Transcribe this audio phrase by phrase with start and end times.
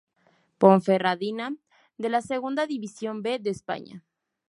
[0.57, 1.55] Ponferradina
[1.99, 4.03] de la Segunda División B de España.